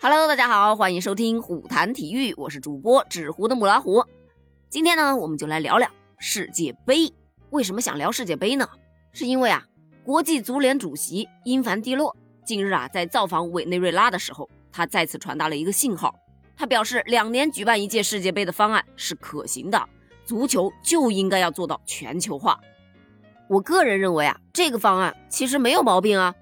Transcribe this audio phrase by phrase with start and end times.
[0.00, 4.04] Hello，大家好，欢迎收听虎谈体育，我是主播纸糊的母老虎。
[4.70, 7.12] 今天呢，我们就来聊聊世界杯。
[7.50, 8.68] 为什么想聊世界杯呢？
[9.10, 9.66] 是因为啊，
[10.04, 16.14] 国际足联主席因凡蒂洛近日啊，在造访委内瑞拉的时候，他再次传达了一个信号。
[16.56, 19.84] 他表示，两年举办一届世界杯的方案是可行的，
[20.24, 22.60] 足球就应该要做到全球化。
[23.48, 26.32] 我个人认为啊，这个方案其实没有毛病啊。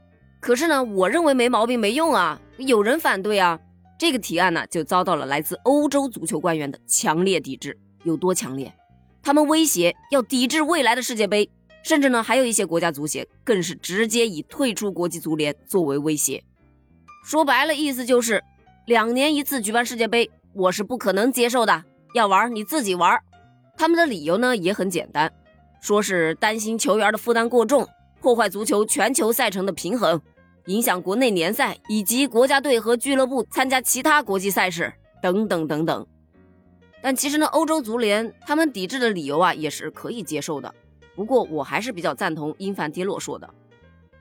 [0.47, 3.59] 可是呢，我认为没毛病没用啊，有人反对啊。
[3.99, 7.77] 这个提案呢，就遭到了来自欧洲足球官员的强烈抵制。
[8.05, 8.73] 有多强烈？
[9.25, 11.51] 他们威胁要抵制未来的世界杯，
[11.83, 16.45] 甚至呢，还有一些国家足协更是直接以退出国际足联作为威胁。
[17.25, 18.41] 说白了，意思就是
[18.87, 21.83] 两年一次举办世界杯，我是不可能接受的。
[22.15, 23.19] 要玩你自己玩。
[23.77, 25.33] 他们的理由呢也很简单，
[25.81, 27.85] 说是担心球员的负担过重，
[28.21, 30.23] 破坏足球全球赛程的平衡。
[30.67, 36.07] 影响国内联赛以及国家队和俱乐部参加其他国际赛事等等等等，
[37.01, 40.75] 但其实呢，欧洲足联他们抵制的理由啊也是可以接受的。
[41.15, 43.49] 不过我还是比较赞同因凡蒂洛说的，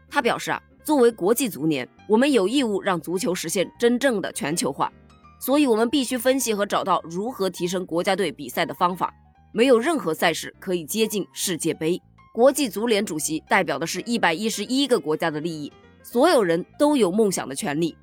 [0.07, 4.91] 他表示啊，作为国际足联，我们有义务让足球实现真正的全球化，
[5.39, 9.11] 所以我们必须分析和找到如何提升国家队比赛的方法。
[9.51, 11.99] 没有任何赛事可以接近世界杯。
[12.33, 15.71] 国际足联主席代表的是一百一十一个国家的利益。
[16.05, 17.97] 所有人都有梦想的权利，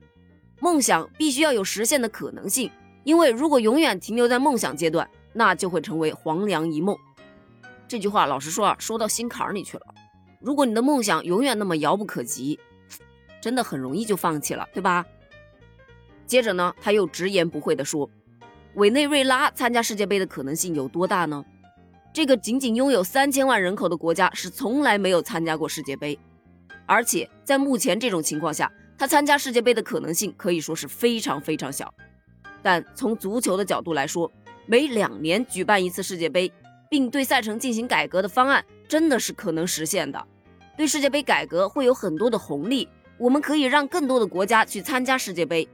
[0.58, 2.68] 梦想必须要有实现的可能性，
[3.04, 6.98] 因为如果永远停留在梦想阶段，那就会成为黄粱一梦。
[7.86, 9.86] 这句话老实说啊，说到心坎里去了。
[10.40, 12.58] 如果你的梦想永远那么遥不可及，
[13.40, 15.06] 真的很容易就放弃了，对吧？
[16.26, 18.10] 接着呢，他又直言不讳地说，
[18.74, 21.44] 委内瑞拉参加世界杯的可能性有多大呢？
[22.12, 26.18] 这个仅仅拥有三千万人口的国家是从来没有参加过世界杯。
[26.92, 31.92] 而且在目前这种情况下，他参加世界杯的可能性可以说是非常非常小。
[32.62, 34.30] 但从足球的角度来说，
[34.66, 36.52] 每两年举办一次世界杯，
[36.90, 40.22] 并对赛程进行改革的方案真的是可能实现的。
[40.76, 42.86] 对世界杯改革会有很多的红利，
[43.16, 45.66] 我们可以让更多的国家去参加世界杯。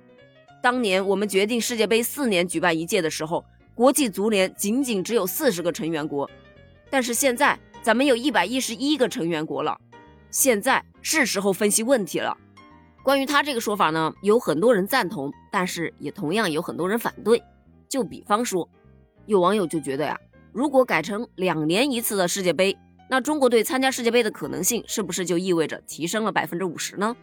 [0.63, 6.31] 当年我们决定世界杯四年举办一届的时候，国际足联仅仅只有四十个成员国，
[6.89, 9.77] 但是现在咱们有一百一十一个成员国了。
[10.31, 12.37] 现在是时候分析问题了。
[13.03, 17.43] 关于他这个说法呢，有很多人赞同，但是也同样有很多人反对。
[17.89, 18.69] 就比方说，
[19.27, 20.19] 有网友就觉得呀，
[20.53, 22.77] 如果改成两年一次的世界杯，
[23.09, 27.17] 那中国队参加世界杯的可能性是不是就意味着提升了百分之五十呢？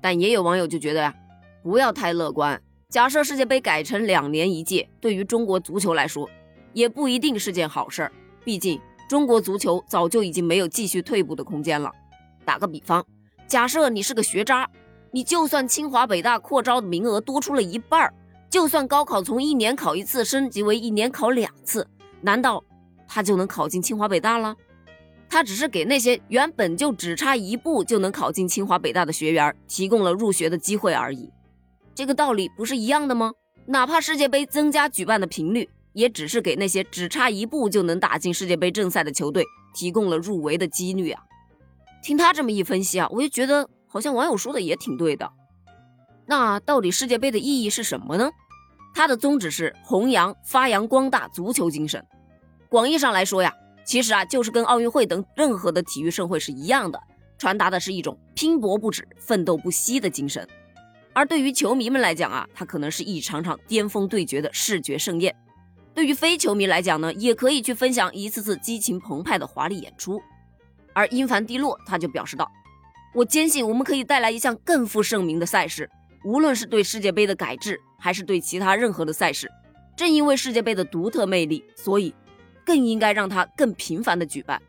[0.00, 1.14] 但也有网友就觉得呀，
[1.62, 2.62] 不要太乐观。
[2.88, 6.30] 假设世界杯改成两年一届，对于中国足球来说，
[6.72, 8.12] 也不一定是件好事儿。
[8.44, 11.92] 毕竟中国足球早就已经没有继续退步的空间了。
[12.50, 13.06] 打个比方，
[13.46, 14.68] 假设你是个学渣，
[15.12, 18.12] 你就算清华北大扩招的名额多出了一半儿，
[18.50, 21.86] 就算高考从一年考一次升级为一年考两次，
[22.22, 22.64] 难道
[23.06, 24.56] 他就能考进清华北大了？
[25.28, 31.30] 他只是给那些原本就只差一步就能考进清华北大的学员提供了入学的机会而已。
[31.94, 33.30] 这个道理不是一样的吗？
[33.66, 41.22] 哪怕世界杯增加举办的频率，也只是给那些只差一步就能打进世界杯正赛的球队提供了入围的几率啊。
[42.02, 45.30] 听他这么一分析啊，我就觉得好像网友说的也挺对的。
[46.26, 48.30] 那到底世界杯的意义是什么呢？
[48.94, 52.04] 它的宗旨是弘扬、发扬光大足球精神。
[52.68, 53.52] 广义上来说呀，
[53.84, 57.00] 其实啊就是跟奥运会等任何的体育盛会是一样的，
[57.38, 60.46] 传达的是一种拼搏不止、奋斗不息的精神。
[61.12, 65.32] 而对于球迷们来讲啊，它可能是一场场巅峰对决的视觉盛宴；
[65.92, 70.22] 对于非球迷来讲呢，也可以去分享一次次激情澎湃的华丽演出。
[70.92, 72.50] 而因凡蒂洛他就表示道
[73.14, 75.88] ：“我坚信我们可以带来一项更负盛名的赛事，
[76.24, 79.50] 无论是对世界杯的改制，还是对其他任何的赛事。
[79.96, 82.14] 正因为世界杯的独特魅力，所以
[82.64, 84.60] 更应该让它更频繁的举办。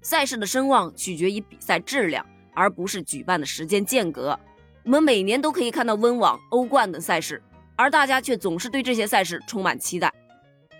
[0.00, 4.38] 赛事的声望取决于比赛质量，而不是举办的时间间隔。
[4.84, 7.42] 我们每年都可以看到温网、欧冠等赛事，
[7.74, 10.12] 而大家却总是对这些赛事充满期待。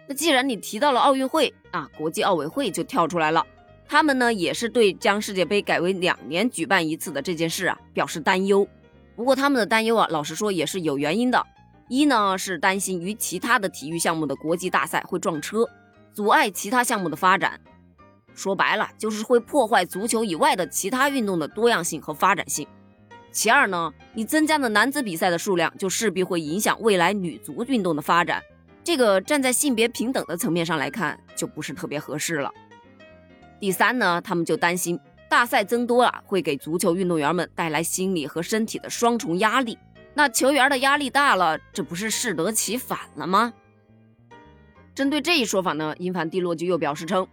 [0.09, 3.45] 那既然你提到了奥运会啊，国际奥委会就跳出来了。”
[3.89, 8.67] 他们呢也是对将世界杯改为两年举办一次的这件事啊表示担忧。
[9.15, 11.47] 不过他们的担忧啊，老实说也是有原因的。
[11.89, 15.65] 一呢是担心与其他的体育项目的国际大赛会撞车，
[16.13, 17.61] 阻碍其他项目的发展。
[18.35, 22.67] 说白了就是会破坏足球以外的其他运动的多样性和发展性。
[23.31, 28.43] 其二呢，你增加的男子比赛的数量，就势必会影响未来女足运动的发展。
[28.83, 32.53] 这个站在性别平等的层面上来看，就不是特别合适了。
[33.59, 34.99] 第三呢，他们就担心
[35.29, 39.79] 大赛增多了，会给足球运动员们带来心理和身体的双重压力。
[40.15, 43.53] 那球员的压力大了，这不是适得其反了吗？
[44.95, 47.27] 针对这一说法呢，英凡蒂洛就又表示称，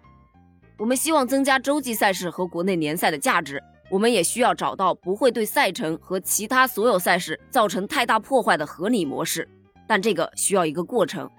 [0.78, 9.48] 我们希望增加洲际赛事和国内联赛的价值，我们也需要找到不会对赛程和其他所有赛事造成太大破坏的合理模式，
[9.88, 11.30] 但这个需要一个过程。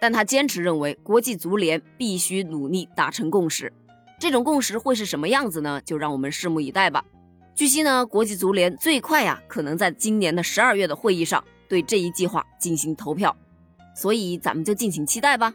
[0.00, 3.72] 但他坚持认为，国际足联必须努力达成共识。
[4.24, 5.82] 这种共识会是什么样子呢？
[5.84, 7.04] 就让我们拭目以待吧。
[7.54, 13.36] 据悉呢，国际足联最快呀，可能在今年的十二月的会议上对这一计划进行投票，
[13.94, 15.52] 所以咱们就敬请期待吧。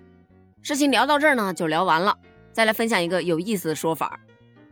[0.62, 2.16] 事情聊到这儿呢，就聊完了。
[2.54, 4.20] 再来分享一个有意思的说法，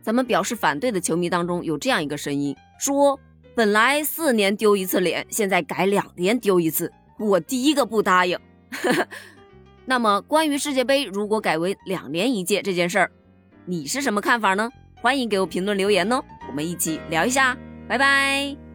[0.00, 3.18] 咱们表示反对的球迷当中有这样一个声音，说
[3.56, 8.38] 本来四年丢一次脸，现在改两年丢一次，我第一个不答应。
[9.86, 13.10] 那么，关于世界杯如果改为两年一届这件事儿，
[13.68, 14.70] 你是什么看法呢？
[15.02, 17.54] 欢迎给我评论留言哦，我们一起聊一下。
[17.86, 18.67] 拜拜。